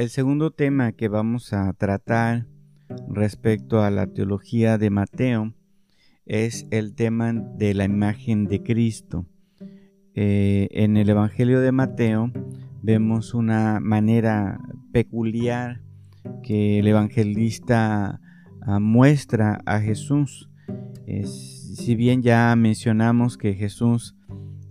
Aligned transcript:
El 0.00 0.08
segundo 0.08 0.50
tema 0.50 0.92
que 0.92 1.08
vamos 1.08 1.52
a 1.52 1.70
tratar 1.74 2.46
respecto 3.10 3.82
a 3.82 3.90
la 3.90 4.06
teología 4.06 4.78
de 4.78 4.88
Mateo 4.88 5.52
es 6.24 6.66
el 6.70 6.94
tema 6.94 7.34
de 7.34 7.74
la 7.74 7.84
imagen 7.84 8.46
de 8.46 8.62
Cristo. 8.62 9.26
Eh, 10.14 10.68
en 10.70 10.96
el 10.96 11.10
Evangelio 11.10 11.60
de 11.60 11.72
Mateo 11.72 12.32
vemos 12.80 13.34
una 13.34 13.78
manera 13.78 14.58
peculiar 14.90 15.82
que 16.42 16.78
el 16.78 16.86
evangelista 16.88 18.22
ah, 18.62 18.80
muestra 18.80 19.60
a 19.66 19.80
Jesús. 19.80 20.48
si 21.04 21.94
bien 21.94 22.22
ya 22.22 22.56
mencionamos 22.56 23.36
que 23.36 23.52
Jesús 23.52 24.16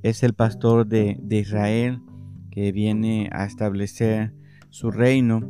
es 0.02 0.24
el 0.24 0.34
pastor 0.34 0.88
de 0.88 1.20
Israel 1.30 2.02
que 2.50 2.72
viene 2.72 3.30
a 3.32 3.46
establecer 3.46 4.39
su 4.70 4.92
reino, 4.92 5.42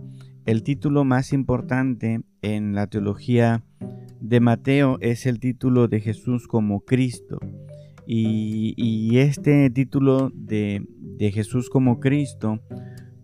el 0.46 0.64
título 0.64 1.04
más 1.04 1.34
importante 1.34 2.22
en 2.42 2.74
la 2.74 2.88
teología 2.88 3.64
de 4.20 4.40
Mateo 4.40 4.98
es 5.02 5.26
el 5.26 5.40
título 5.40 5.88
de 5.88 6.00
Jesús 6.00 6.48
como 6.48 6.82
Cristo. 6.82 7.38
Y, 8.12 9.18
este 9.20 9.70
título 9.70 10.32
de, 10.34 10.84
de, 11.00 11.32
Jesús 11.32 11.70
como 11.70 12.00
Cristo 12.00 12.60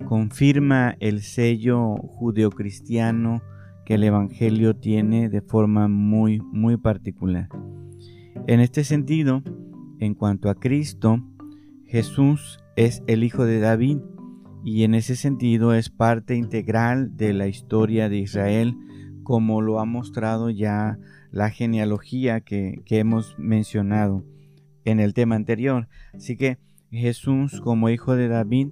confirma 0.06 0.96
el 1.00 1.22
sello 1.22 1.96
judeocristiano 1.96 3.42
que 3.84 3.96
el 3.96 4.04
Evangelio 4.04 4.76
tiene 4.76 5.30
de 5.30 5.42
forma 5.42 5.88
muy, 5.88 6.40
muy 6.40 6.78
particular. 6.78 7.50
En 8.46 8.60
este 8.60 8.84
sentido, 8.84 9.42
en 10.00 10.14
cuanto 10.14 10.52
a 10.52 10.56
Cristo, 10.56 11.20
Jesús 11.88 12.60
es 12.76 13.02
el 13.08 13.24
Hijo 13.24 13.46
de 13.46 13.60
David 13.60 13.98
y 14.66 14.84
en 14.84 14.96
ese 14.96 15.16
sentido 15.16 15.76
es 15.76 15.92
parte 15.92 16.36
integral 16.36 17.16
de 17.16 17.34
la 17.34 17.48
historia 17.48 18.10
de 18.10 18.18
Israel, 18.18 18.76
como 19.22 19.62
lo 19.62 19.80
ha 19.80 19.86
mostrado 19.86 20.50
ya 20.50 20.98
la 21.32 21.52
genealogía 21.52 22.42
que, 22.42 22.82
hemos 22.90 23.38
mencionado 23.38 24.26
en 24.84 25.00
el 25.00 25.14
tema 25.14 25.36
anterior. 25.36 25.88
Así 26.16 26.36
que 26.36 26.58
Jesús 26.90 27.62
como 27.62 27.90
hijo 27.90 28.16
de 28.16 28.28
David 28.28 28.70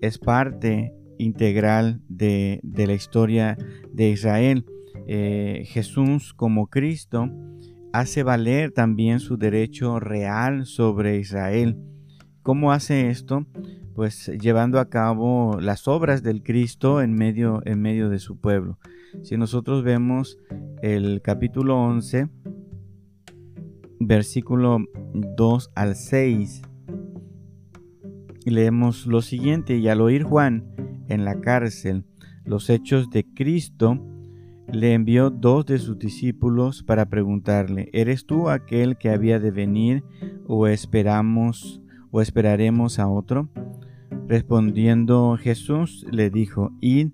es 0.00 0.18
parte 0.18 0.94
integral 1.18 2.00
de, 2.08 2.60
la 2.62 2.94
historia 2.94 3.58
de 3.92 4.10
Israel. 4.10 4.64
Eh, 5.08 5.64
Jesús 5.66 6.34
como 6.34 6.68
Cristo 6.68 7.28
hace 7.92 8.22
valer 8.22 8.70
también 8.70 9.18
su 9.18 9.36
derecho 9.38 9.98
real 9.98 10.66
sobre 10.66 11.18
Israel. 11.18 11.76
¿Cómo 12.42 12.70
hace 12.70 13.10
esto? 13.10 13.44
Pues 13.94 14.26
llevando 14.40 14.78
a 14.80 14.88
cabo 14.88 15.58
las 15.60 15.88
obras 15.88 16.22
del 16.22 16.42
Cristo 16.42 17.00
en 17.02 17.14
medio, 17.14 17.60
en 17.64 17.80
medio 17.80 18.08
de 18.08 18.18
su 18.18 18.38
pueblo. 18.38 18.78
Si 19.22 19.36
nosotros 19.36 19.84
vemos 19.84 20.38
el 20.80 21.20
capítulo 21.22 21.76
11, 21.76 22.28
versículo 24.00 24.78
2 25.36 25.70
al 25.74 25.96
6, 25.96 26.62
y 28.44 28.50
leemos 28.50 29.06
lo 29.06 29.22
siguiente, 29.22 29.76
y 29.76 29.88
al 29.88 30.00
oír 30.00 30.24
Juan 30.24 30.64
en 31.08 31.24
la 31.24 31.40
cárcel 31.40 32.04
los 32.44 32.70
hechos 32.70 33.10
de 33.10 33.24
Cristo, 33.34 34.00
le 34.66 34.94
envió 34.94 35.30
dos 35.30 35.66
de 35.66 35.78
sus 35.78 35.98
discípulos 35.98 36.82
para 36.82 37.06
preguntarle, 37.06 37.90
¿eres 37.92 38.26
tú 38.26 38.48
aquel 38.48 38.96
que 38.96 39.10
había 39.10 39.38
de 39.38 39.50
venir 39.50 40.02
o 40.46 40.66
esperamos 40.66 41.82
o 42.10 42.20
esperaremos 42.20 42.98
a 42.98 43.08
otro? 43.08 43.48
Respondiendo 44.28 45.36
Jesús 45.38 46.06
le 46.10 46.30
dijo, 46.30 46.72
Id 46.80 47.10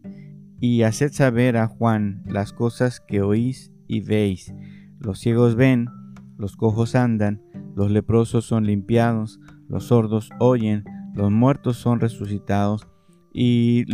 y 0.60 0.82
haced 0.82 1.12
saber 1.12 1.56
a 1.56 1.68
Juan 1.68 2.22
las 2.26 2.52
cosas 2.52 3.00
que 3.00 3.22
oís 3.22 3.72
y 3.86 4.00
veis. 4.00 4.52
Los 4.98 5.20
ciegos 5.20 5.54
ven, 5.54 5.88
los 6.36 6.56
cojos 6.56 6.94
andan, 6.94 7.42
los 7.74 7.90
leprosos 7.90 8.44
son 8.44 8.66
limpiados, 8.66 9.40
los 9.68 9.84
sordos 9.84 10.30
oyen, 10.38 10.84
los 11.14 11.30
muertos 11.30 11.76
son 11.76 12.00
resucitados, 12.00 12.86
y, 13.32 13.84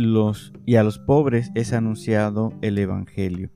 a 0.75 0.83
los 0.83 0.99
pobres 0.99 1.51
es 1.53 1.73
anunciado 1.73 2.53
el 2.61 2.77
Evangelio. 2.77 3.51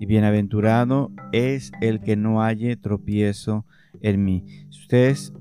Y 0.00 0.06
bienaventurado 0.06 1.12
es 1.32 1.72
el 1.80 2.00
que 2.00 2.16
no 2.16 2.40
halle 2.40 2.76
tropiezo 2.76 3.66
en 4.00 4.24
mí. 4.24 4.44
Ustedes 4.70 5.32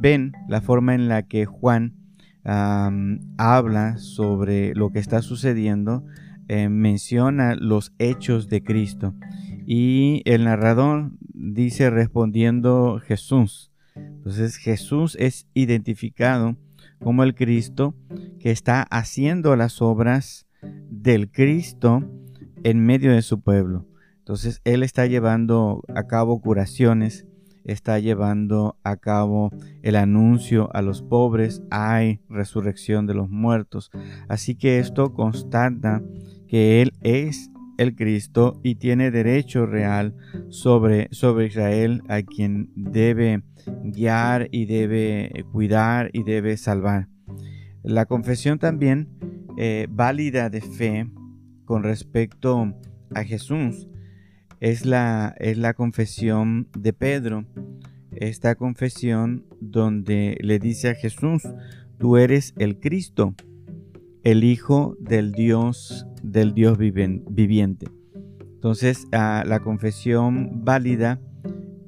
ven 0.00 0.32
la 0.48 0.60
forma 0.60 0.94
en 0.94 1.08
la 1.08 1.24
que 1.24 1.44
Juan 1.44 1.94
habla 2.44 3.96
sobre 3.98 4.74
lo 4.74 4.90
que 4.90 4.98
está 4.98 5.22
sucediendo, 5.22 6.04
eh, 6.48 6.68
menciona 6.68 7.54
los 7.54 7.92
hechos 7.98 8.48
de 8.48 8.62
Cristo. 8.62 9.14
Y 9.66 10.22
el 10.24 10.44
narrador 10.44 11.12
dice 11.32 11.90
respondiendo 11.90 13.00
Jesús. 13.04 13.72
Entonces 13.94 14.56
Jesús 14.56 15.16
es 15.20 15.46
identificado 15.54 16.56
como 16.98 17.22
el 17.22 17.34
Cristo 17.34 17.94
que 18.38 18.50
está 18.50 18.82
haciendo 18.90 19.54
las 19.56 19.82
obras 19.82 20.46
del 20.90 21.30
Cristo 21.30 22.02
en 22.64 22.84
medio 22.84 23.12
de 23.12 23.22
su 23.22 23.40
pueblo. 23.40 23.86
Entonces 24.18 24.60
Él 24.64 24.82
está 24.82 25.06
llevando 25.06 25.82
a 25.94 26.04
cabo 26.04 26.40
curaciones, 26.40 27.26
está 27.64 27.98
llevando 27.98 28.76
a 28.82 28.96
cabo 28.96 29.50
el 29.82 29.96
anuncio 29.96 30.68
a 30.74 30.82
los 30.82 31.02
pobres, 31.02 31.62
hay 31.70 32.20
resurrección 32.28 33.06
de 33.06 33.14
los 33.14 33.30
muertos. 33.30 33.90
Así 34.28 34.54
que 34.54 34.78
esto 34.78 35.12
constata 35.14 36.02
que 36.48 36.82
Él 36.82 36.92
es 37.00 37.50
el 37.78 37.94
Cristo 37.94 38.60
y 38.62 38.76
tiene 38.76 39.10
derecho 39.10 39.66
real 39.66 40.14
sobre, 40.48 41.08
sobre 41.10 41.46
Israel 41.46 42.02
a 42.08 42.22
quien 42.22 42.70
debe 42.74 43.42
guiar 43.84 44.48
y 44.50 44.66
debe 44.66 45.44
cuidar 45.52 46.10
y 46.12 46.22
debe 46.22 46.56
salvar. 46.56 47.08
La 47.82 48.06
confesión 48.06 48.58
también 48.58 49.08
eh, 49.56 49.86
válida 49.90 50.50
de 50.50 50.60
fe 50.60 51.10
con 51.64 51.82
respecto 51.82 52.74
a 53.14 53.24
Jesús 53.24 53.88
es 54.62 54.86
la, 54.86 55.34
es 55.40 55.58
la 55.58 55.74
confesión 55.74 56.68
de 56.78 56.92
Pedro. 56.92 57.44
Esta 58.12 58.54
confesión 58.54 59.44
donde 59.60 60.38
le 60.40 60.60
dice 60.60 60.90
a 60.90 60.94
Jesús, 60.94 61.42
tú 61.98 62.16
eres 62.16 62.54
el 62.56 62.78
Cristo, 62.78 63.34
el 64.22 64.44
Hijo 64.44 64.96
del 65.00 65.32
Dios, 65.32 66.06
del 66.22 66.54
Dios 66.54 66.78
viviente. 66.78 67.88
Entonces, 68.40 69.08
la 69.10 69.60
confesión 69.64 70.64
válida 70.64 71.20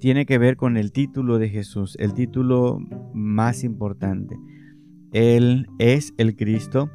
tiene 0.00 0.26
que 0.26 0.38
ver 0.38 0.56
con 0.56 0.76
el 0.76 0.90
título 0.90 1.38
de 1.38 1.50
Jesús, 1.50 1.96
el 2.00 2.12
título 2.12 2.80
más 3.12 3.62
importante. 3.62 4.36
Él 5.12 5.68
es 5.78 6.12
el 6.18 6.34
Cristo 6.34 6.90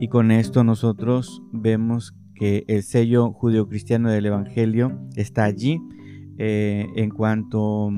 y 0.00 0.08
con 0.08 0.30
esto 0.30 0.64
nosotros 0.64 1.42
vemos 1.52 2.14
que 2.38 2.64
el 2.68 2.82
sello 2.82 3.32
judeocristiano 3.32 4.10
del 4.10 4.26
Evangelio 4.26 4.98
está 5.16 5.44
allí. 5.44 5.80
Eh, 6.40 6.86
en 6.94 7.10
cuanto 7.10 7.90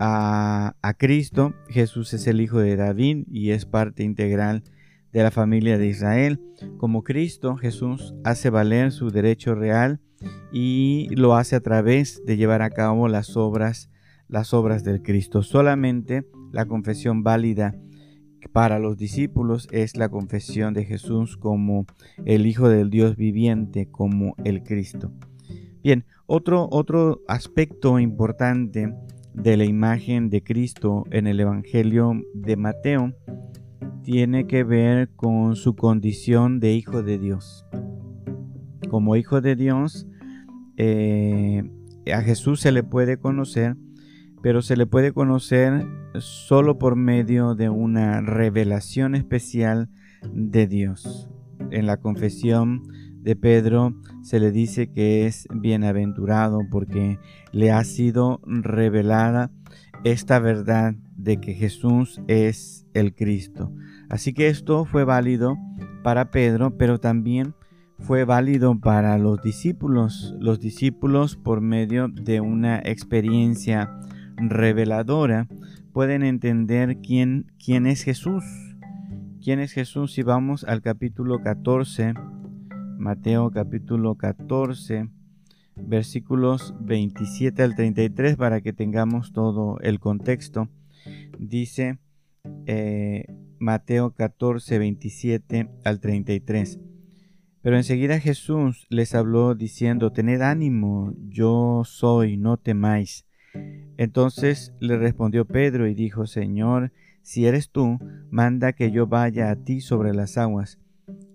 a, 0.00 0.74
a, 0.82 0.94
Cristo, 0.94 1.54
Jesús 1.68 2.12
es 2.14 2.26
el 2.26 2.40
Hijo 2.40 2.58
de 2.58 2.74
David 2.74 3.26
y 3.30 3.50
es 3.50 3.64
parte 3.64 4.02
integral 4.02 4.64
de 5.12 5.22
la 5.22 5.30
familia 5.30 5.78
de 5.78 5.86
Israel. 5.86 6.40
Como 6.78 7.04
Cristo, 7.04 7.56
Jesús 7.56 8.14
hace 8.24 8.50
valer 8.50 8.90
su 8.90 9.10
derecho 9.10 9.54
real 9.54 10.00
y 10.52 11.08
lo 11.14 11.36
hace 11.36 11.54
a 11.54 11.60
través 11.60 12.24
de 12.24 12.36
llevar 12.36 12.62
a 12.62 12.70
cabo 12.70 13.06
las 13.06 13.36
obras, 13.36 13.88
las 14.26 14.52
obras 14.52 14.82
del 14.82 15.00
Cristo. 15.00 15.42
Solamente 15.42 16.26
la 16.50 16.66
confesión 16.66 17.22
válida 17.22 17.76
para 18.52 18.78
los 18.78 18.96
discípulos 18.96 19.68
es 19.70 19.96
la 19.96 20.08
confesión 20.08 20.74
de 20.74 20.84
Jesús 20.84 21.36
como 21.36 21.86
el 22.24 22.46
Hijo 22.46 22.68
del 22.68 22.90
Dios 22.90 23.16
viviente, 23.16 23.86
como 23.90 24.34
el 24.44 24.62
Cristo. 24.62 25.12
Bien, 25.82 26.04
otro, 26.26 26.68
otro 26.70 27.22
aspecto 27.28 27.98
importante 27.98 28.94
de 29.34 29.56
la 29.56 29.64
imagen 29.64 30.30
de 30.30 30.42
Cristo 30.42 31.04
en 31.10 31.26
el 31.26 31.40
Evangelio 31.40 32.12
de 32.34 32.56
Mateo 32.56 33.14
tiene 34.02 34.46
que 34.46 34.64
ver 34.64 35.10
con 35.16 35.56
su 35.56 35.76
condición 35.76 36.60
de 36.60 36.74
Hijo 36.74 37.02
de 37.02 37.18
Dios. 37.18 37.66
Como 38.88 39.16
Hijo 39.16 39.40
de 39.40 39.56
Dios, 39.56 40.06
eh, 40.76 41.62
a 42.12 42.20
Jesús 42.22 42.60
se 42.60 42.72
le 42.72 42.82
puede 42.82 43.16
conocer 43.16 43.76
pero 44.44 44.60
se 44.60 44.76
le 44.76 44.84
puede 44.84 45.12
conocer 45.12 45.86
solo 46.18 46.78
por 46.78 46.96
medio 46.96 47.54
de 47.54 47.68
una 47.68 48.20
revelación 48.20 49.14
especial 49.14 49.88
de 50.32 50.66
Dios. 50.66 51.28
En 51.70 51.86
la 51.86 51.98
confesión 51.98 52.82
de 53.22 53.36
Pedro 53.36 53.94
se 54.22 54.38
le 54.38 54.50
dice 54.52 54.90
que 54.92 55.26
es 55.26 55.46
bienaventurado 55.52 56.60
porque 56.70 57.18
le 57.52 57.72
ha 57.72 57.82
sido 57.84 58.40
revelada 58.46 59.50
esta 60.04 60.38
verdad 60.38 60.94
de 61.16 61.40
que 61.40 61.54
Jesús 61.54 62.20
es 62.28 62.86
el 62.92 63.14
Cristo. 63.14 63.72
Así 64.10 64.34
que 64.34 64.48
esto 64.48 64.84
fue 64.84 65.04
válido 65.04 65.56
para 66.02 66.30
Pedro, 66.30 66.76
pero 66.76 67.00
también 67.00 67.54
fue 67.98 68.24
válido 68.24 68.78
para 68.78 69.16
los 69.18 69.42
discípulos. 69.42 70.34
Los 70.38 70.60
discípulos, 70.60 71.36
por 71.36 71.60
medio 71.60 72.08
de 72.08 72.40
una 72.40 72.78
experiencia 72.84 73.98
reveladora, 74.36 75.48
pueden 75.94 76.24
entender 76.24 76.98
quién, 76.98 77.52
quién 77.64 77.86
es 77.86 78.02
Jesús. 78.02 78.44
¿Quién 79.40 79.60
es 79.60 79.72
Jesús? 79.72 80.12
Si 80.12 80.22
vamos 80.22 80.64
al 80.64 80.82
capítulo 80.82 81.40
14, 81.40 82.14
Mateo 82.98 83.52
capítulo 83.52 84.16
14, 84.16 85.08
versículos 85.76 86.74
27 86.80 87.62
al 87.62 87.76
33, 87.76 88.36
para 88.36 88.60
que 88.60 88.72
tengamos 88.72 89.32
todo 89.32 89.78
el 89.82 90.00
contexto. 90.00 90.68
Dice 91.38 91.98
eh, 92.66 93.26
Mateo 93.60 94.14
14, 94.14 94.80
27 94.80 95.68
al 95.84 96.00
33. 96.00 96.80
Pero 97.62 97.76
enseguida 97.76 98.18
Jesús 98.18 98.88
les 98.90 99.14
habló 99.14 99.54
diciendo, 99.54 100.10
Tened 100.10 100.40
ánimo, 100.40 101.14
yo 101.28 101.82
soy, 101.84 102.36
no 102.36 102.56
temáis. 102.56 103.26
Entonces 103.96 104.72
le 104.80 104.96
respondió 104.96 105.44
Pedro 105.44 105.86
y 105.86 105.94
dijo, 105.94 106.26
Señor, 106.26 106.92
si 107.22 107.46
eres 107.46 107.70
tú, 107.70 107.98
manda 108.30 108.72
que 108.72 108.90
yo 108.90 109.06
vaya 109.06 109.50
a 109.50 109.56
ti 109.56 109.80
sobre 109.80 110.12
las 110.12 110.36
aguas. 110.36 110.78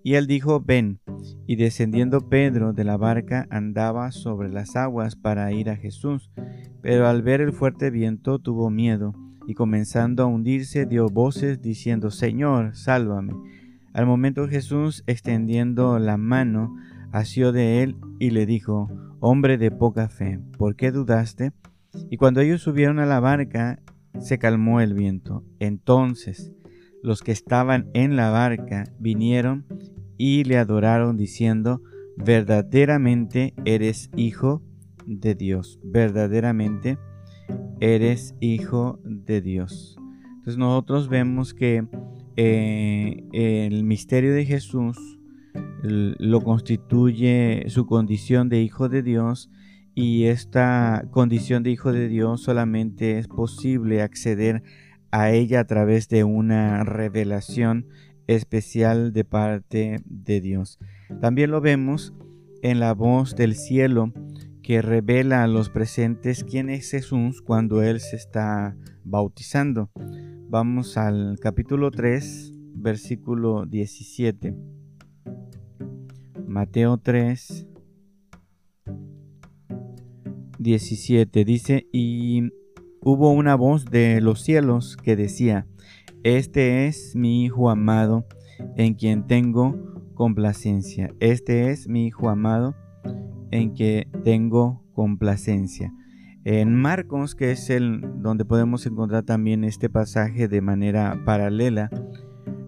Y 0.04 0.16
él 0.16 0.28
dijo, 0.28 0.62
Ven. 0.62 1.00
Y 1.46 1.56
descendiendo 1.56 2.30
Pedro 2.30 2.74
de 2.74 2.84
la 2.84 2.98
barca 2.98 3.48
andaba 3.50 4.12
sobre 4.12 4.50
las 4.50 4.76
aguas 4.76 5.16
para 5.16 5.52
ir 5.52 5.70
a 5.70 5.76
Jesús. 5.76 6.32
Pero 6.82 7.08
al 7.08 7.22
ver 7.22 7.42
el 7.42 7.54
fuerte 7.54 7.90
viento 7.90 8.40
tuvo 8.40 8.70
miedo, 8.70 9.14
y 9.48 9.56
comenzando 9.56 10.24
a 10.24 10.28
hundirse 10.28 10.86
dio 10.86 11.08
voces 11.08 11.62
diciendo, 11.62 12.12
Señor, 12.12 12.76
sálvame. 12.76 13.34
Al 13.94 14.06
momento 14.06 14.48
Jesús, 14.48 15.04
extendiendo 15.08 15.98
la 16.00 16.18
mano, 16.18 16.76
asió 17.12 17.52
de 17.52 17.84
él 17.84 17.96
y 18.20 18.30
le 18.30 18.46
dijo, 18.46 18.90
Hombre 19.20 19.58
de 19.58 19.72
poca 19.72 20.08
fe, 20.08 20.40
¿por 20.58 20.76
qué 20.76 20.92
dudaste? 20.92 21.52
Y 22.10 22.18
cuando 22.18 22.42
ellos 22.42 22.62
subieron 22.62 23.00
a 23.00 23.06
la 23.06 23.20
barca, 23.20 23.82
se 24.20 24.38
calmó 24.38 24.82
el 24.82 24.94
viento. 24.94 25.44
Entonces 25.60 26.54
los 27.02 27.22
que 27.22 27.32
estaban 27.32 27.90
en 27.94 28.16
la 28.16 28.30
barca 28.30 28.92
vinieron 29.00 29.66
y 30.18 30.44
le 30.44 30.58
adoraron 30.58 31.16
diciendo, 31.16 31.82
verdaderamente 32.18 33.54
eres 33.66 34.10
hijo 34.16 34.62
de 35.06 35.36
Dios, 35.36 35.80
verdaderamente 35.84 36.98
eres 37.80 38.36
hijo 38.42 39.00
de 39.04 39.42
Dios. 39.42 39.98
Entonces 40.26 40.58
nosotros 40.58 41.08
vemos 41.08 41.54
que 41.54 41.88
eh, 42.36 43.24
el 43.32 43.84
misterio 43.84 44.34
de 44.34 44.46
Jesús 44.46 44.98
lo 45.82 46.42
constituye 46.42 47.66
su 47.70 47.86
condición 47.86 48.50
de 48.50 48.62
hijo 48.62 48.90
de 48.90 49.02
Dios 49.02 49.50
y 50.00 50.28
esta 50.28 51.04
condición 51.12 51.62
de 51.62 51.72
hijo 51.72 51.92
de 51.92 52.08
Dios 52.08 52.42
solamente 52.44 53.18
es 53.18 53.28
posible 53.28 54.02
acceder 54.02 54.64
a 55.12 55.32
ella 55.32 55.60
a 55.60 55.68
través 55.68 56.08
de 56.08 56.24
una 56.24 56.86
revelación 56.86 57.86
especial 58.26 59.12
de 59.12 59.26
parte 59.26 60.02
de 60.06 60.40
Dios. 60.40 60.80
También 61.20 61.52
lo 61.52 61.60
vemos 61.60 62.14
en 62.62 62.80
la 62.80 62.94
voz 62.94 63.36
del 63.36 63.56
cielo 63.56 64.14
que 64.64 64.82
revela 64.82 65.44
a 65.44 65.48
los 65.48 65.70
presentes 65.70 66.46
quién 66.46 66.70
es 66.70 66.92
Jesús 66.92 67.42
cuando 67.42 67.84
Él 67.84 68.00
se 68.00 68.16
está 68.16 68.78
bautizando. 69.04 69.90
Vamos 70.48 70.96
al 70.96 71.38
capítulo 71.42 71.92
3, 71.92 72.54
versículo 72.74 73.66
17. 73.66 74.56
Mateo 76.48 77.00
3, 77.00 77.69
17 80.60 81.46
dice, 81.46 81.88
y 81.92 82.52
hubo 83.02 83.32
una 83.32 83.56
voz 83.56 83.86
de 83.86 84.20
los 84.20 84.42
cielos 84.42 84.98
que 84.98 85.16
decía, 85.16 85.66
Este 86.24 86.86
es 86.88 87.16
mi 87.16 87.46
Hijo 87.46 87.70
amado, 87.70 88.28
en 88.76 88.94
quien 88.94 89.26
tengo 89.26 89.78
complacencia. 90.14 91.14
Este 91.22 91.72
es 91.72 91.88
mi 91.88 92.08
Hijo 92.08 92.30
amado, 92.30 92.76
en 93.52 93.74
que 93.74 94.10
tengo 94.26 94.84
complacencia. 94.94 95.94
En 96.44 96.76
Marcos, 96.76 97.36
que 97.36 97.52
es 97.52 97.70
el 97.70 98.02
donde 98.22 98.44
podemos 98.44 98.86
encontrar 98.86 99.24
también 99.24 99.64
este 99.64 99.90
pasaje 99.90 100.50
de 100.50 100.62
manera 100.62 101.24
paralela, 101.26 101.90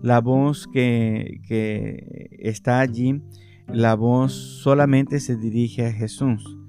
la 0.01 0.21
voz 0.21 0.67
que, 0.71 1.41
que 1.45 2.29
está 2.39 2.79
allí, 2.79 3.21
la 3.67 3.95
voz 3.95 4.31
solamente 4.31 5.19
se 5.19 5.35
dirige 5.35 5.87
a 5.87 5.91
Jesús. 5.91 6.60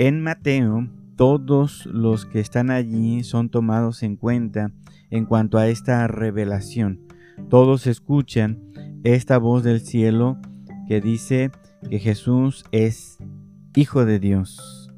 En 0.00 0.20
Mateo, 0.20 0.88
todos 1.16 1.84
los 1.86 2.24
que 2.24 2.38
están 2.38 2.70
allí 2.70 3.24
son 3.24 3.48
tomados 3.48 4.04
en 4.04 4.14
cuenta 4.14 4.70
en 5.10 5.24
cuanto 5.24 5.58
a 5.58 5.66
esta 5.66 6.06
revelación. 6.06 7.00
Todos 7.48 7.88
escuchan 7.88 8.60
esta 9.02 9.38
voz 9.38 9.64
del 9.64 9.80
cielo 9.80 10.38
que 10.86 11.00
dice 11.00 11.50
que 11.90 11.98
Jesús 11.98 12.64
es 12.70 13.18
Hijo 13.74 14.04
de 14.04 14.20
Dios. 14.20 14.88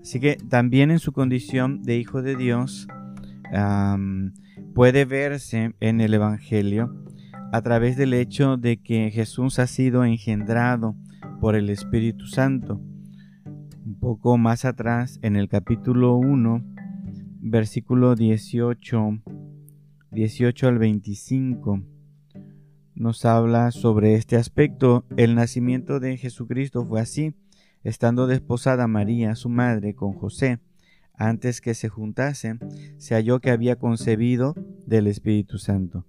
Así 0.00 0.18
que 0.18 0.38
también 0.48 0.90
en 0.90 0.98
su 0.98 1.12
condición 1.12 1.82
de 1.82 1.98
hijo 1.98 2.22
de 2.22 2.36
Dios 2.36 2.88
puede 4.74 5.04
verse 5.04 5.74
en 5.80 6.00
el 6.00 6.14
Evangelio 6.14 7.04
a 7.52 7.60
través 7.60 7.98
del 7.98 8.14
hecho 8.14 8.56
de 8.56 8.78
que 8.78 9.10
Jesús 9.10 9.58
ha 9.58 9.66
sido 9.66 10.06
engendrado 10.06 10.96
por 11.38 11.54
el 11.54 11.68
Espíritu 11.68 12.24
Santo. 12.24 12.80
Poco 14.04 14.36
más 14.36 14.66
atrás, 14.66 15.18
en 15.22 15.34
el 15.34 15.48
capítulo 15.48 16.16
1, 16.16 16.62
versículo 17.40 18.14
18, 18.14 19.22
18 20.10 20.68
al 20.68 20.78
25, 20.78 21.80
nos 22.94 23.24
habla 23.24 23.70
sobre 23.70 24.16
este 24.16 24.36
aspecto. 24.36 25.06
El 25.16 25.34
nacimiento 25.34 26.00
de 26.00 26.18
Jesucristo 26.18 26.84
fue 26.86 27.00
así 27.00 27.34
estando 27.82 28.26
desposada 28.26 28.86
María, 28.88 29.34
su 29.36 29.48
madre, 29.48 29.94
con 29.94 30.12
José, 30.12 30.58
antes 31.14 31.62
que 31.62 31.72
se 31.72 31.88
juntasen, 31.88 32.58
se 32.98 33.14
halló 33.14 33.40
que 33.40 33.52
había 33.52 33.76
concebido 33.76 34.54
del 34.86 35.06
Espíritu 35.06 35.56
Santo. 35.56 36.04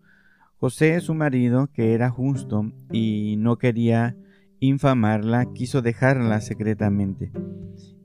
José, 0.58 1.00
su 1.00 1.14
marido, 1.14 1.72
que 1.72 1.94
era 1.94 2.10
justo 2.10 2.74
y 2.92 3.36
no 3.38 3.58
quería 3.58 4.18
infamarla, 4.68 5.46
quiso 5.54 5.82
dejarla 5.82 6.42
secretamente. 6.42 7.32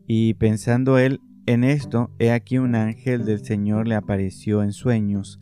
Y 0.06 0.34
pensando 0.34 0.98
él 0.98 1.20
en 1.46 1.64
esto, 1.64 2.10
he 2.18 2.30
aquí 2.30 2.58
un 2.58 2.74
ángel 2.74 3.24
del 3.24 3.44
Señor 3.44 3.88
le 3.88 3.94
apareció 3.94 4.62
en 4.62 4.72
sueños 4.72 5.40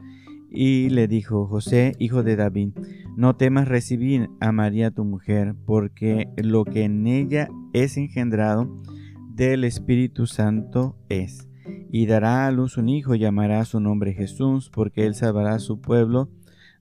y 0.50 0.88
le 0.90 1.08
dijo, 1.08 1.46
José, 1.46 1.92
hijo 1.98 2.22
de 2.22 2.36
David, 2.36 2.70
no 3.16 3.36
temas 3.36 3.68
recibir 3.68 4.30
a 4.40 4.52
María 4.52 4.90
tu 4.90 5.04
mujer, 5.04 5.54
porque 5.66 6.28
lo 6.36 6.64
que 6.64 6.84
en 6.84 7.06
ella 7.06 7.48
es 7.72 7.96
engendrado 7.96 8.80
del 9.34 9.64
Espíritu 9.64 10.26
Santo 10.26 10.96
es. 11.08 11.48
Y 11.90 12.06
dará 12.06 12.46
a 12.46 12.50
luz 12.50 12.76
un 12.76 12.88
hijo, 12.88 13.14
llamará 13.14 13.64
su 13.64 13.80
nombre 13.80 14.14
Jesús, 14.14 14.70
porque 14.72 15.06
él 15.06 15.14
salvará 15.14 15.54
a 15.54 15.58
su 15.58 15.80
pueblo 15.80 16.30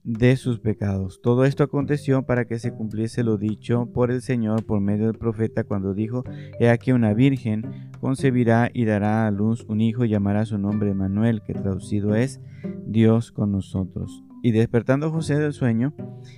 de 0.08 0.36
sus 0.36 0.58
pecados. 0.58 1.20
Todo 1.22 1.44
esto 1.44 1.62
aconteció 1.62 2.22
para 2.22 2.46
que 2.46 2.58
se 2.58 2.72
cumpliese 2.72 3.22
lo 3.22 3.36
dicho 3.36 3.90
por 3.92 4.10
el 4.10 4.22
Señor 4.22 4.64
por 4.64 4.80
medio 4.80 5.04
del 5.04 5.18
profeta 5.18 5.64
cuando 5.64 5.92
dijo, 5.92 6.24
He 6.58 6.70
aquí 6.70 6.92
una 6.92 7.12
virgen 7.12 7.90
concebirá 8.00 8.70
y 8.72 8.86
dará 8.86 9.26
a 9.26 9.30
luz 9.30 9.66
un 9.68 9.82
hijo 9.82 10.06
y 10.06 10.08
llamará 10.08 10.46
su 10.46 10.56
nombre 10.56 10.94
Manuel, 10.94 11.42
que 11.42 11.52
traducido 11.52 12.14
es 12.14 12.40
Dios 12.86 13.32
con 13.32 13.52
nosotros. 13.52 14.24
Y 14.42 14.52
despertando 14.52 15.10
José 15.10 15.38
del 15.38 15.52
sueño, 15.52 15.92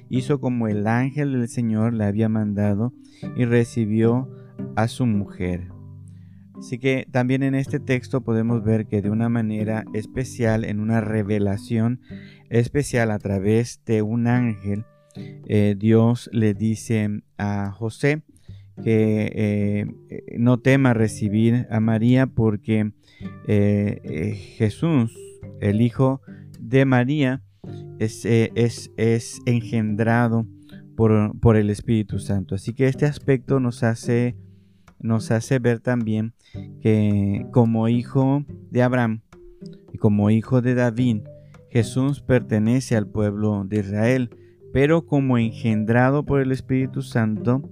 hizo 0.08 0.40
como 0.40 0.66
el 0.66 0.88
ángel 0.88 1.32
del 1.32 1.48
Señor 1.48 1.94
le 1.94 2.06
había 2.06 2.28
mandado 2.28 2.92
y 3.36 3.44
recibió 3.44 4.28
a 4.74 4.88
su 4.88 5.06
mujer. 5.06 5.68
Así 6.60 6.78
que 6.78 7.06
también 7.10 7.42
en 7.42 7.54
este 7.54 7.80
texto 7.80 8.20
podemos 8.20 8.62
ver 8.62 8.86
que 8.86 9.02
de 9.02 9.10
una 9.10 9.28
manera 9.28 9.84
especial, 9.94 10.64
en 10.64 10.78
una 10.78 11.00
revelación 11.00 12.00
especial 12.50 13.10
a 13.10 13.18
través 13.18 13.82
de 13.86 14.02
un 14.02 14.26
ángel, 14.26 14.84
eh, 15.16 15.74
Dios 15.76 16.30
le 16.32 16.54
dice 16.54 17.22
a 17.38 17.72
José 17.72 18.22
que 18.84 19.32
eh, 19.34 19.86
no 20.38 20.60
tema 20.60 20.94
recibir 20.94 21.66
a 21.70 21.80
María 21.80 22.26
porque 22.26 22.92
eh, 23.46 24.34
Jesús, 24.56 25.14
el 25.60 25.80
Hijo 25.80 26.20
de 26.60 26.84
María, 26.84 27.42
es, 27.98 29.40
engendrado 29.46 30.46
por, 30.96 31.56
el 31.56 31.70
Espíritu 31.70 32.18
Santo. 32.18 32.54
Así 32.54 32.74
que 32.74 32.86
este 32.86 33.06
aspecto 33.06 33.60
nos 33.60 33.82
hace, 33.82 34.36
nos 35.00 35.30
hace 35.30 35.58
ver 35.58 35.80
también 35.80 36.34
que 36.80 37.46
como 37.52 37.88
hijo 37.88 38.44
de 38.70 38.82
Abraham 38.82 39.22
y 39.92 39.98
como 39.98 40.30
hijo 40.30 40.60
de 40.62 40.74
David, 40.74 41.22
Jesús 41.70 42.20
pertenece 42.20 42.96
al 42.96 43.06
pueblo 43.06 43.64
de 43.64 43.80
Israel, 43.80 44.30
pero 44.72 45.06
como 45.06 45.38
engendrado 45.38 46.24
por 46.24 46.40
el 46.40 46.52
Espíritu 46.52 47.02
Santo, 47.02 47.68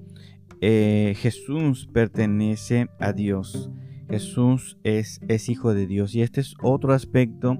eh, 0.60 1.14
Jesús 1.16 1.88
pertenece 1.92 2.88
a 2.98 3.12
Dios. 3.12 3.70
Jesús 4.08 4.78
es, 4.84 5.20
es 5.28 5.48
hijo 5.48 5.74
de 5.74 5.86
Dios. 5.86 6.14
Y 6.14 6.22
este 6.22 6.40
es 6.40 6.54
otro 6.62 6.92
aspecto 6.92 7.58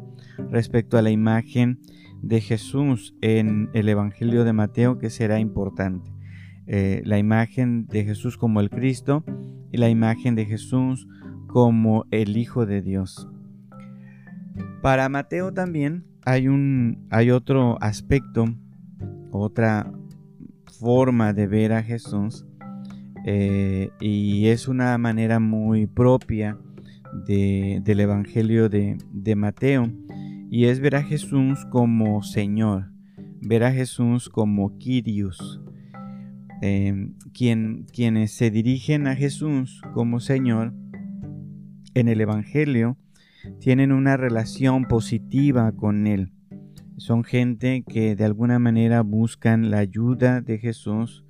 respecto 0.50 0.96
a 0.96 1.02
la 1.02 1.10
imagen 1.10 1.80
de 2.22 2.40
Jesús 2.40 3.14
en 3.20 3.70
el 3.74 3.88
Evangelio 3.88 4.44
de 4.44 4.52
Mateo 4.52 4.98
que 4.98 5.10
será 5.10 5.38
importante. 5.40 6.10
Eh, 6.68 7.02
la 7.04 7.18
imagen 7.18 7.86
de 7.86 8.04
Jesús 8.04 8.36
como 8.36 8.60
el 8.60 8.70
Cristo 8.70 9.24
y 9.72 9.78
la 9.78 9.88
imagen 9.88 10.34
de 10.34 10.44
Jesús 10.44 11.08
como 11.46 12.04
el 12.10 12.36
Hijo 12.36 12.66
de 12.66 12.82
Dios. 12.82 13.28
Para 14.82 15.08
Mateo 15.08 15.52
también 15.52 16.04
hay, 16.24 16.46
un, 16.46 17.06
hay 17.10 17.30
otro 17.30 17.78
aspecto, 17.80 18.44
otra 19.30 19.90
forma 20.78 21.32
de 21.32 21.46
ver 21.46 21.72
a 21.72 21.82
Jesús 21.82 22.44
eh, 23.24 23.90
y 24.00 24.46
es 24.46 24.68
una 24.68 24.96
manera 24.98 25.40
muy 25.40 25.86
propia 25.86 26.58
del 27.26 28.00
Evangelio 28.00 28.68
de, 28.68 28.96
Mateo 29.36 29.90
y 30.50 30.66
es 30.66 30.80
ver 30.80 30.96
a 30.96 31.02
Jesús 31.02 31.66
como 31.70 32.22
Señor, 32.22 32.90
ver 33.40 33.64
a 33.64 33.72
Jesús 33.72 34.28
como 34.28 34.78
Kyrios. 34.78 35.60
Em, 36.60 37.14
quien, 37.32 37.86
quienes 37.92 38.32
se 38.32 38.50
dirigen 38.50 39.06
a 39.06 39.14
Jesús 39.14 39.80
como 39.94 40.18
Señor 40.18 40.74
en 41.94 42.08
el 42.08 42.20
Evangelio 42.20 42.96
tienen 43.60 43.92
una 43.92 44.16
relación 44.16 44.84
positiva 44.84 45.70
con 45.72 46.06
Él. 46.06 46.32
Son 46.96 47.22
gente 47.22 47.84
que 47.86 48.16
de 48.16 48.24
alguna 48.24 48.58
manera 48.58 49.02
buscan 49.02 49.70
la 49.70 49.78
ayuda 49.78 50.40
de 50.40 50.58
Jesús, 50.58 51.24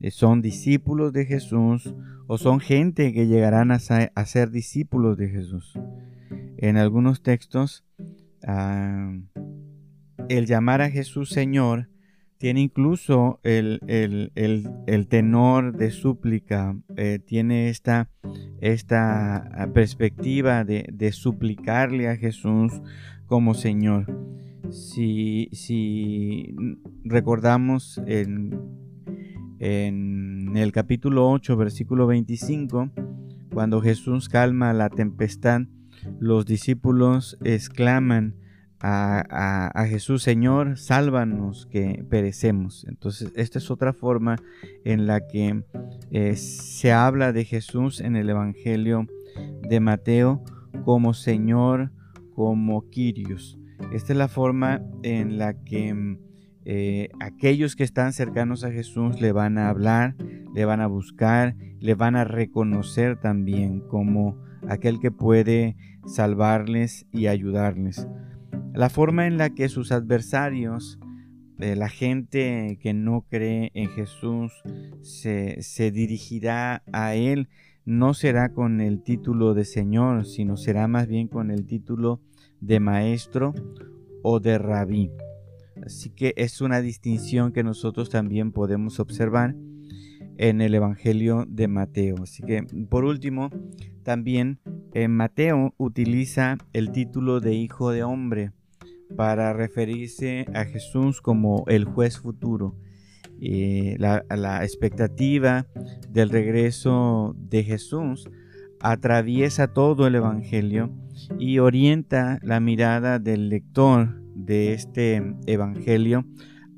eh, 0.00 0.10
son 0.10 0.40
discípulos 0.40 1.12
de 1.12 1.26
Jesús 1.26 1.94
o 2.26 2.38
son 2.38 2.60
gente 2.60 3.12
que 3.12 3.26
llegarán 3.26 3.72
a, 3.72 3.78
ser 3.78 4.50
discípulos 4.50 5.18
de 5.18 5.28
Jesús. 5.28 5.78
En 6.56 6.78
algunos 6.78 7.22
textos, 7.22 7.84
ah, 8.46 9.12
el 10.30 10.46
llamar 10.46 10.80
a 10.80 10.90
Jesús 10.90 11.28
Señor 11.28 11.91
tiene 12.42 12.60
incluso 12.60 13.38
el, 13.44 13.78
tenor 15.08 15.76
de 15.76 15.92
súplica, 15.92 16.76
eh, 16.96 17.20
tiene 17.24 17.68
esta, 17.68 18.10
esta 18.60 19.36
ah, 19.36 19.68
perspectiva 19.72 20.64
de, 20.64 21.12
suplicarle 21.12 22.08
a 22.08 22.16
Jesús 22.16 22.72
como 23.26 23.54
Señor. 23.54 24.06
Si, 24.70 25.50
si 25.52 26.52
recordamos 27.04 28.02
en 28.08 28.58
en 29.60 30.56
el 30.56 30.72
capítulo 30.72 31.30
8, 31.30 31.56
versículo 31.56 32.08
25, 32.08 32.90
cuando 33.54 33.80
Jesús 33.80 34.28
calma 34.28 34.72
la 34.72 34.90
tempestad, 34.90 35.60
los 36.18 36.44
discípulos 36.44 37.38
exclaman 37.44 38.34
a, 38.84 39.86
Jesús, 39.88 40.22
Señor, 40.22 40.76
sálvanos 40.76 41.66
que 41.66 42.04
perecemos. 42.08 42.84
Entonces, 42.88 43.32
esta 43.36 43.58
es 43.58 43.70
otra 43.70 43.92
forma 43.92 44.36
en 44.84 45.06
la 45.06 45.26
que 45.26 45.62
eh, 46.10 46.36
se 46.36 46.92
habla 46.92 47.32
de 47.32 47.44
Jesús 47.44 48.00
en 48.00 48.16
el 48.16 48.28
Evangelio 48.28 49.06
de 49.68 49.80
Mateo 49.80 50.42
como 50.84 51.14
Señor, 51.14 51.92
como 52.34 52.88
Kyrios. 52.90 53.58
Esta 53.92 54.12
es 54.12 54.18
la 54.18 54.28
forma 54.28 54.82
en 55.02 55.38
la 55.38 55.54
que 55.54 56.18
eh, 56.64 57.08
aquellos 57.20 57.76
que 57.76 57.84
están 57.84 58.12
cercanos 58.12 58.64
a 58.64 58.72
Jesús 58.72 59.20
le 59.20 59.32
van 59.32 59.58
a 59.58 59.68
hablar, 59.68 60.16
le 60.54 60.64
van 60.64 60.80
a 60.80 60.86
buscar, 60.86 61.56
le 61.78 61.94
van 61.94 62.16
a 62.16 62.24
reconocer 62.24 63.20
también 63.20 63.80
como 63.80 64.38
aquel 64.68 64.98
que 64.98 65.10
puede 65.10 65.76
salvarles 66.06 67.06
y 67.12 67.26
ayudarles. 67.28 68.06
La 68.74 68.88
forma 68.88 69.26
en 69.26 69.36
la 69.36 69.50
que 69.50 69.68
sus 69.68 69.92
adversarios, 69.92 70.98
eh, 71.58 71.76
la 71.76 71.90
gente 71.90 72.78
que 72.80 72.94
no 72.94 73.26
cree 73.28 73.70
en 73.74 73.90
Jesús, 73.90 74.50
se, 75.02 75.90
dirigirá 75.92 76.82
a 76.90 77.14
Él, 77.14 77.50
no 77.84 78.14
será 78.14 78.54
con 78.54 78.80
el 78.80 79.02
título 79.02 79.52
de 79.52 79.66
Señor, 79.66 80.24
sino 80.24 80.56
será 80.56 80.88
más 80.88 81.06
bien 81.06 81.28
con 81.28 81.50
el 81.50 81.66
título 81.66 82.22
de 82.62 82.80
Maestro 82.80 83.52
o 84.22 84.40
de 84.40 84.56
Rabí. 84.56 85.10
Así 85.84 86.08
que 86.08 86.32
es 86.38 86.62
una 86.62 86.80
distinción 86.80 87.52
que 87.52 87.64
nosotros 87.64 88.08
también 88.08 88.52
podemos 88.52 89.00
observar 89.00 89.54
en 90.38 90.62
el 90.62 90.74
Evangelio 90.74 91.44
de 91.46 91.68
Mateo. 91.68 92.22
Así 92.22 92.42
que 92.42 92.62
por 92.88 93.04
último, 93.04 93.50
también 94.02 94.60
en 94.94 95.10
Mateo 95.14 95.74
utiliza 95.76 96.56
el 96.72 96.90
título 96.90 97.40
de 97.40 97.52
Hijo 97.54 97.90
de 97.90 98.02
Hombre 98.02 98.52
para 99.16 99.52
referirse 99.52 100.46
a 100.54 100.64
Jesús 100.64 101.20
como 101.20 101.64
el 101.68 101.84
juez 101.84 102.18
futuro. 102.18 102.76
la, 103.38 104.24
la 104.28 104.62
expectativa 104.62 105.66
del 106.08 106.30
regreso 106.30 107.34
de 107.38 107.64
Jesús 107.64 108.28
atraviesa 108.80 109.68
todo 109.68 110.06
el 110.06 110.16
Evangelio 110.16 110.90
y 111.38 111.58
orienta 111.58 112.38
la 112.42 112.60
mirada 112.60 113.18
del 113.18 113.48
lector 113.48 114.20
de 114.34 114.72
este 114.72 115.22
Evangelio 115.46 116.24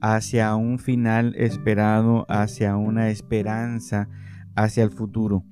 hacia 0.01 0.55
un 0.55 0.79
final 0.79 1.35
esperado, 1.37 2.27
hacia 2.29 2.77
una 2.77 3.09
esperanza, 3.09 4.09
hacia 4.55 4.85
el 4.85 4.91
futuro. 4.91 5.45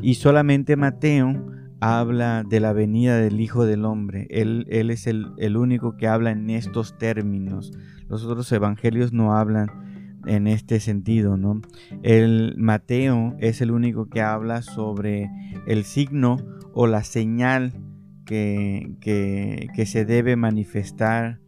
Y 0.00 0.14
solamente 0.14 0.76
Mateo 0.76 1.46
habla 1.80 2.44
de 2.48 2.60
la 2.60 2.72
venida 2.72 3.18
del 3.18 3.40
Hijo 3.40 3.66
del 3.66 3.84
Hombre. 3.84 4.26
Él, 4.30 4.66
es 4.68 5.06
el, 5.06 5.56
único 5.56 5.96
que 5.96 6.08
habla 6.08 6.30
en 6.30 6.50
estos 6.50 6.98
términos. 6.98 7.72
Los 8.08 8.24
otros 8.24 8.50
evangelios 8.52 9.12
no 9.12 9.36
hablan 9.36 9.68
en 10.26 10.46
este 10.46 10.80
sentido, 10.80 11.36
¿no? 11.36 11.62
El 12.02 12.56
Mateo 12.58 13.36
es 13.38 13.60
el 13.60 13.70
único 13.70 14.08
que 14.08 14.20
habla 14.20 14.62
sobre 14.62 15.30
el 15.66 15.84
signo 15.84 16.38
o 16.74 16.86
la 16.86 17.04
señal 17.04 17.72
que 18.24 19.84
se 19.86 20.04
debe 20.04 20.36
manifestar 20.36 21.40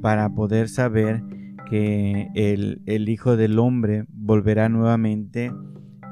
para 0.00 0.28
poder 0.30 0.68
saber 0.68 1.22
que 1.70 2.28
el, 2.34 3.08
Hijo 3.08 3.36
del 3.36 3.58
Hombre 3.58 4.04
volverá 4.08 4.68
nuevamente 4.68 5.52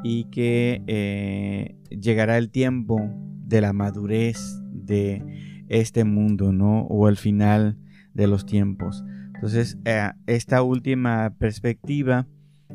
y 0.05 0.25
que 0.31 0.83
eh, 0.87 1.77
llegará 1.91 2.39
el 2.39 2.51
tiempo 2.51 3.01
de 3.49 3.63
la 3.63 3.73
madurez 3.73 4.61
de 4.71 5.65
este 5.69 6.05
mundo, 6.05 6.53
¿no? 6.53 6.83
O 6.83 7.09
el 7.09 7.17
final 7.17 7.79
de 8.13 8.27
los 8.27 8.45
tiempos. 8.47 9.05
Entonces, 9.35 9.79
eh, 9.85 10.11
esta 10.27 10.63
última 10.63 11.35
perspectiva 11.39 12.27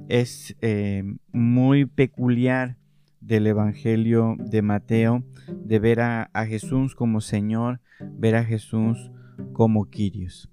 es 0.07 0.55
eh, 0.61 1.03
muy 1.31 1.85
peculiar 1.85 2.77
del 3.21 3.47
Evangelio 3.47 4.35
de 4.39 4.61
Mateo, 4.61 5.23
de 5.63 5.79
ver 5.79 6.01
a, 6.01 6.29
Jesús 6.47 6.95
como 6.95 7.21
Señor, 7.21 7.79
ver 8.17 8.35
a 8.35 8.43
Jesús 8.43 9.11
como 9.53 9.89
Quirios. 9.89 10.49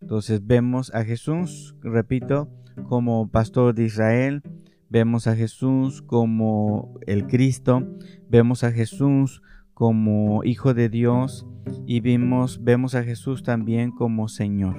Entonces 0.00 0.46
vemos 0.46 0.92
a 0.94 1.04
Jesús, 1.04 1.76
repito, 1.82 2.48
como 2.88 3.28
pastor 3.28 3.74
de 3.74 3.84
Israel, 3.84 4.42
vemos 4.88 5.26
a 5.26 5.36
Jesús 5.36 6.02
como 6.02 6.98
el 7.06 7.26
Cristo, 7.26 7.86
vemos 8.28 8.64
a 8.64 8.72
Jesús 8.72 9.42
como 9.78 10.42
Hijo 10.42 10.74
de 10.74 10.88
Dios 10.88 11.46
y 11.86 12.00
vimos, 12.00 12.64
vemos 12.64 12.96
a 12.96 13.04
Jesús 13.04 13.44
también 13.44 13.92
como 13.92 14.26
Señor. 14.26 14.74